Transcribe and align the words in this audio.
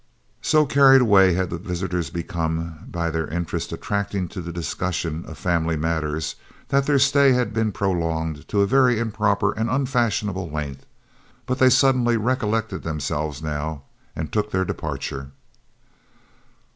]So 0.51 0.65
carried 0.65 1.01
away 1.01 1.35
had 1.35 1.51
the 1.51 1.59
visitors 1.59 2.09
become 2.09 2.87
by 2.89 3.11
their 3.11 3.27
interest 3.27 3.71
attaching 3.71 4.27
to 4.29 4.41
this 4.41 4.51
discussion 4.51 5.23
of 5.27 5.37
family 5.37 5.77
matters, 5.77 6.37
that 6.69 6.87
their 6.87 6.97
stay 6.97 7.33
had 7.33 7.53
been 7.53 7.71
prolonged 7.71 8.47
to 8.47 8.61
a 8.61 8.65
very 8.65 8.97
improper 8.97 9.51
and 9.51 9.69
unfashionable 9.69 10.49
length; 10.49 10.87
but 11.45 11.59
they 11.59 11.69
suddenly 11.69 12.17
recollected 12.17 12.81
themselves 12.81 13.43
now 13.43 13.83
and 14.15 14.31
took 14.31 14.49
their 14.49 14.65
departure. 14.65 15.29